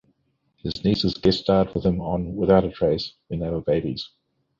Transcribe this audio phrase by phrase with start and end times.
[0.55, 4.09] His nieces guest starred with him on 'Without a Trace' when they were babies.